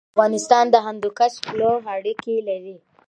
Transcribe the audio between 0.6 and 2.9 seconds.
د هندوکش پلوه اړیکې لري.